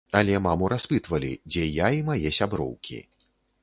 [0.19, 2.97] Але маму распытвалі, дзе я і мае сяброўкі.